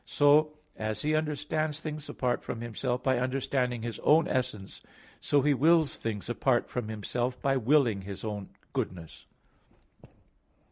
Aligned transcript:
So, 0.03 0.53
as 0.75 1.03
He 1.03 1.13
understands 1.13 1.79
things 1.79 2.09
apart 2.09 2.43
from 2.43 2.61
Himself 2.61 3.03
by 3.03 3.19
understanding 3.19 3.83
His 3.83 3.99
own 3.99 4.27
essence, 4.27 4.81
so 5.19 5.43
He 5.43 5.53
wills 5.53 5.99
things 5.99 6.27
apart 6.27 6.67
from 6.71 6.87
Himself 6.87 7.39
by 7.39 7.55
willing 7.55 8.01
His 8.01 8.25
own 8.25 8.49
goodness. 8.73 9.27